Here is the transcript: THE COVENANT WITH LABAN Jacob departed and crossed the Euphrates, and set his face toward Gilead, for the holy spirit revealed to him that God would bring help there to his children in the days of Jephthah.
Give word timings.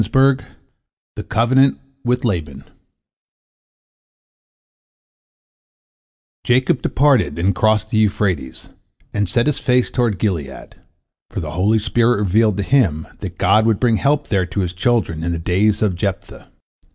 THE 0.01 1.23
COVENANT 1.29 1.79
WITH 2.03 2.25
LABAN 2.25 2.63
Jacob 6.43 6.81
departed 6.81 7.37
and 7.37 7.53
crossed 7.53 7.91
the 7.91 7.99
Euphrates, 7.99 8.69
and 9.13 9.29
set 9.29 9.45
his 9.45 9.59
face 9.59 9.91
toward 9.91 10.17
Gilead, 10.17 10.73
for 11.29 11.39
the 11.39 11.51
holy 11.51 11.77
spirit 11.77 12.17
revealed 12.17 12.57
to 12.57 12.63
him 12.63 13.09
that 13.19 13.37
God 13.37 13.67
would 13.67 13.79
bring 13.79 13.97
help 13.97 14.29
there 14.29 14.47
to 14.47 14.61
his 14.61 14.73
children 14.73 15.23
in 15.23 15.33
the 15.33 15.37
days 15.37 15.83
of 15.83 15.93
Jephthah. 15.93 16.49